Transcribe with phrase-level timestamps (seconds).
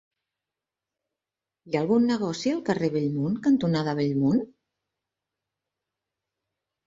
[1.67, 4.41] Hi ha algun negoci al carrer Bellmunt cantonada Bellmunt?